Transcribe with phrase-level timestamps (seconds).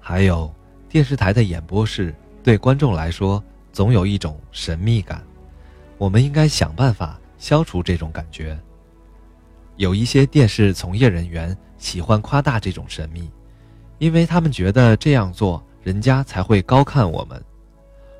[0.00, 0.52] 还有
[0.88, 5.22] 电视台的演播室对观众来说总有一种神秘感，
[5.98, 8.58] 我们应该想办法消除这种感觉。
[9.76, 13.30] 有一些电视从业人员喜欢夸大这种神秘，
[13.98, 17.42] 因为他们觉得这样做人家才会高看我们。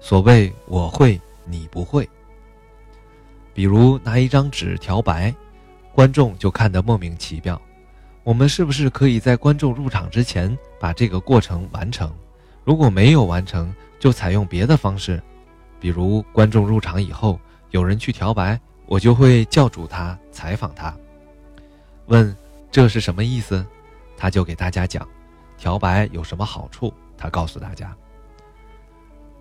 [0.00, 2.08] 所谓“我会，你不会”。
[3.52, 5.34] 比如拿一张纸调白，
[5.94, 7.60] 观众就看得莫名其妙。
[8.24, 12.12] 我们是不是可以在观众入场之前把这个过程完成？
[12.64, 15.20] 如果没有完成，就采用别的方式，
[15.80, 17.38] 比如观众入场以后
[17.70, 20.94] 有人去调白，我就会叫住他，采访他，
[22.06, 22.34] 问
[22.70, 23.66] 这是什么意思，
[24.16, 25.06] 他就给大家讲
[25.58, 27.92] 调白有什么好处，他告诉大家。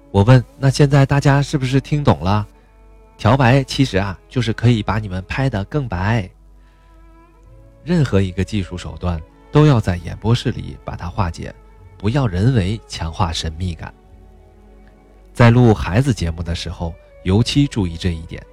[0.09, 2.48] 我问那现在大家是不是听懂了？
[3.17, 6.27] 调白其实啊就是可以把你们拍得更白。
[7.84, 9.20] 任何一个技术手段
[9.52, 11.53] 都要在演播室里把它化解，
[11.98, 13.94] 不要人为强化神秘感。
[15.33, 18.45] 在录孩子节目的时候，尤其注意这一点。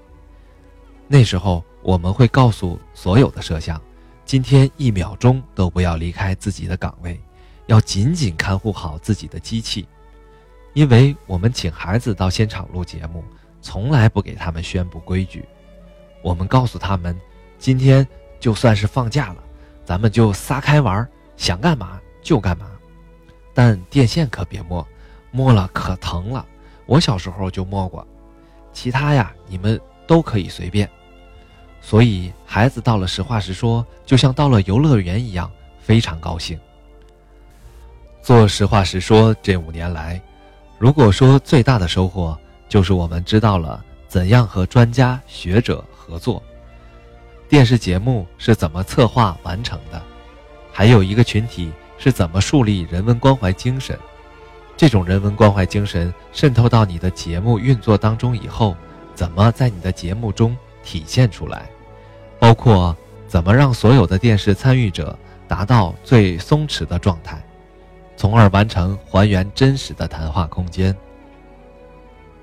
[1.06, 3.80] 那时候我们会告诉所有的摄像，
[4.24, 7.20] 今天一秒钟都不要离开自己的岗位，
[7.66, 9.86] 要紧紧看护好自己的机器，
[10.72, 13.22] 因为我们请孩子到现场录节目，
[13.60, 15.44] 从来不给他们宣布规矩。
[16.22, 17.14] 我们告诉他们，
[17.58, 18.06] 今天。
[18.40, 19.36] 就算是放假了，
[19.84, 22.66] 咱们就撒开玩，想干嘛就干嘛，
[23.54, 24.86] 但电线可别摸，
[25.30, 26.44] 摸了可疼了。
[26.86, 28.06] 我小时候就摸过，
[28.72, 30.88] 其他呀你们都可以随便。
[31.80, 36.58] 所以孩子到了实话实说，就像到了游乐园一样，非常高兴。
[38.22, 40.20] 做实话实说这五年来，
[40.78, 46.42] 如果说最大的收获，就是我们知道了怎样和专家学者合作。
[47.48, 50.00] 电视节目是怎么策划完成的？
[50.70, 53.98] 还有一个群体是怎么树立人文关怀精神？
[54.76, 58.76] 这种人文关怀精神渗透到你的节目运作当中以后，
[59.14, 61.70] 怎么在你的节目中体现出来？
[62.38, 62.94] 包括
[63.26, 65.18] 怎么让所有的电视参与者
[65.48, 67.42] 达到最松弛的状态，
[68.14, 70.94] 从而完成还原真实的谈话空间？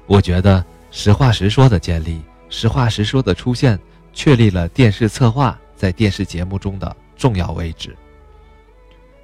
[0.07, 3.79] 我觉得实话实说的建立，实话实说的出现。
[4.15, 7.95] 确立了电视策划在电视节目中的重要位置。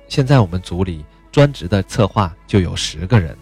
[0.08, 3.36] 现在我们组里专职的策划就有十个人，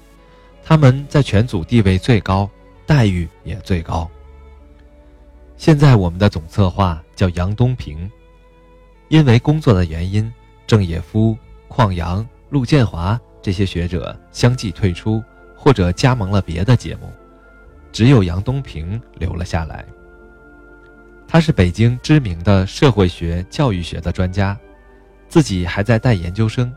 [0.64, 2.48] 他们在全组地位最高，
[2.86, 4.10] 待遇也最高。
[5.58, 8.10] 现在我们的总策划叫杨东平，
[9.10, 10.32] 因为工作的原因，
[10.68, 11.36] 郑也夫、
[11.68, 15.22] 邝阳、陆建华这些学者相继退出
[15.56, 17.12] 或者加盟了别的节目，
[17.92, 19.84] 只有杨东平留了下来。
[21.32, 24.58] 他是北京知名的社会学、教育学的专家，
[25.28, 26.74] 自己还在带研究生，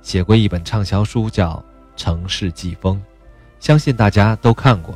[0.00, 1.54] 写过一本畅销书叫
[2.00, 2.96] 《城市季风》，
[3.58, 4.94] 相信大家都看过。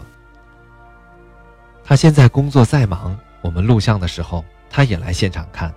[1.83, 5.75] 他现在工作再忙，我们录像的时候，他也来现场看。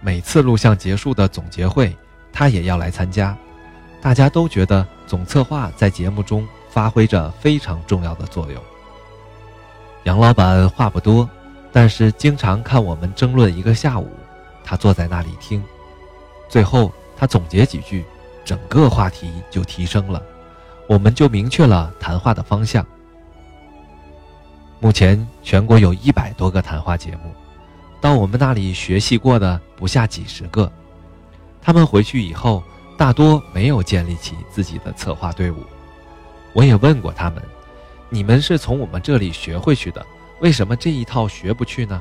[0.00, 1.96] 每次录像结束的总结会，
[2.32, 3.38] 他也要来参加。
[4.00, 8.60] 大家都觉得总策划在节目中发挥着非常重要的作用。
[10.02, 11.30] 杨老板话不多。
[11.72, 14.08] 但是经常看我们争论一个下午，
[14.64, 15.62] 他坐在那里听，
[16.48, 18.04] 最后他总结几句，
[18.44, 20.22] 整个话题就提升了，
[20.86, 22.84] 我们就明确了谈话的方向。
[24.80, 27.32] 目前全国有一百多个谈话节目，
[28.00, 30.70] 到我们那里学习过的不下几十个，
[31.60, 32.62] 他们回去以后
[32.96, 35.56] 大多没有建立起自己的策划队伍。
[36.54, 37.42] 我也问过他们，
[38.08, 40.04] 你们是从我们这里学回去的？
[40.40, 42.00] 为什么这一套学不去呢？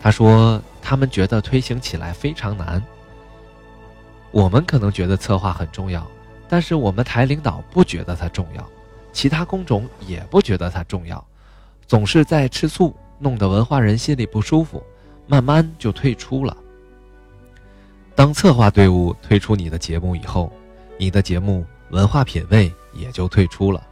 [0.00, 2.82] 他说他们觉得推行起来非常难。
[4.30, 6.06] 我们可能觉得策划很重要，
[6.48, 8.66] 但是我们台领导不觉得它重要，
[9.12, 11.22] 其他工种也不觉得它重要，
[11.86, 14.82] 总是在吃醋，弄得文化人心里不舒服，
[15.26, 16.56] 慢慢就退出了。
[18.14, 20.52] 当策划队伍退出你的节目以后，
[20.98, 23.86] 你的节目文化品位也就退出了。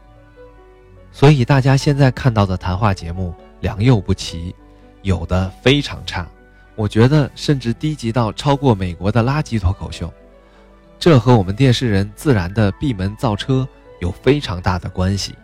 [1.12, 4.54] 所以大家现在看到的谈话节目良莠不齐，
[5.02, 6.26] 有的非常差，
[6.76, 10.10] 我觉得甚至低级到超过美国的垃圾脱口秀。
[10.98, 13.66] 这和我们电视人自然的闭门造车
[14.00, 15.34] 有非常大的关系。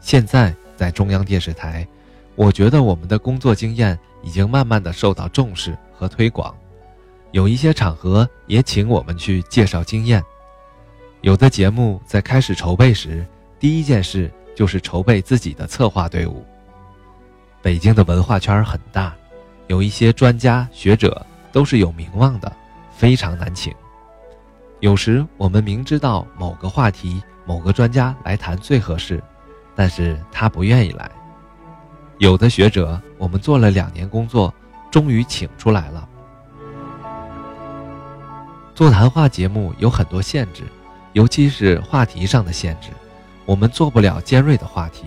[0.00, 1.86] 现在在中央电视台，
[2.34, 6.54] 我觉得我们的工作经验已经慢慢的受到重视和推广，
[7.30, 10.22] 有一些场合也请我们去介绍经验。
[11.22, 13.26] 有的节目在开始筹备时，
[13.58, 14.30] 第一件事。
[14.54, 16.44] 就是筹备自己的策划队伍。
[17.60, 19.14] 北京的文化圈很大，
[19.66, 22.52] 有一些专家学者都是有名望的，
[22.90, 23.72] 非常难请。
[24.80, 29.22] 有时我们明知道某个话题、某个专家来谈最合适，
[29.76, 31.10] 但是他不愿意来。
[32.18, 34.52] 有的学者，我们做了两年工作，
[34.90, 36.08] 终于请出来了。
[38.74, 40.64] 做谈话节目有很多限制，
[41.12, 42.90] 尤其是话题上的限制，
[43.44, 45.04] 我们做不了尖锐的话题，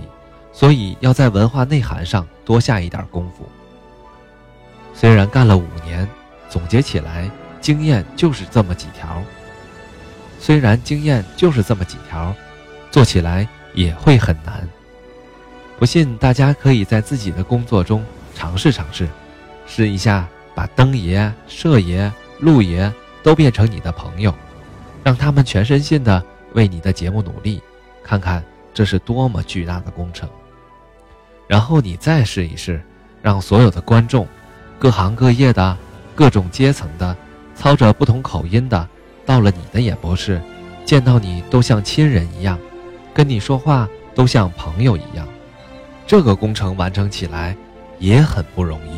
[0.52, 3.48] 所以要在文化内涵上多下一点功夫。
[4.94, 6.08] 虽然干了五年，
[6.50, 7.30] 总结起来
[7.60, 9.22] 经验就是这么几条。
[10.40, 12.34] 虽然经验就是这么几条，
[12.92, 14.68] 做起来也会很难。
[15.80, 19.10] 不信，大家可以在自己的工作中尝试尝试，
[19.66, 22.94] 试一下把灯爷、摄爷、路爷
[23.24, 24.34] 都变成你的朋友，
[25.04, 26.24] 让他们全身心的
[26.54, 27.62] 为你的节目努力，
[28.06, 30.30] 看看这是多么巨大的工程。
[31.48, 32.80] 然后你再试一试，
[33.22, 34.28] 让所有的观众，
[34.78, 35.75] 各行各业的、
[36.13, 37.18] 各种阶层的、
[37.56, 38.88] 操着不同口音的。
[39.25, 40.40] 到了你的演播室，
[40.86, 42.60] 见到你都像亲人一样，
[43.12, 45.28] 跟你说话都像朋友一样。
[46.06, 47.57] 这个工程完成起来
[47.98, 48.92] 也很不容易。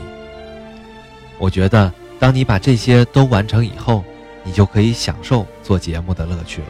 [1.39, 1.89] 我觉得，
[2.19, 4.03] 当你把这些都完成以后，
[4.43, 6.67] 你就可以享受做节目的乐趣了。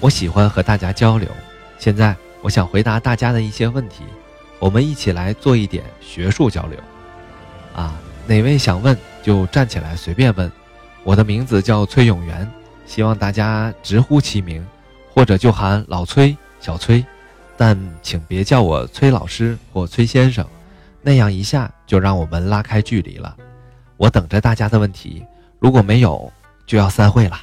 [0.00, 1.28] 我喜欢和大家交流，
[1.78, 4.04] 现在我想回答大家的一些问题，
[4.58, 6.78] 我们一起来做一点学术交流。
[7.74, 10.50] 啊，哪位想问就站起来随便问。
[11.02, 12.50] 我的名字叫崔永元，
[12.86, 14.66] 希望大家直呼其名，
[15.12, 17.04] 或者就喊老崔、小崔，
[17.56, 20.46] 但请别叫我崔老师或崔先生，
[21.02, 23.34] 那样一下就让我们拉开距离了。
[23.96, 25.24] 我等着大家的问题，
[25.58, 26.30] 如果没有，
[26.66, 27.40] 就要散会了。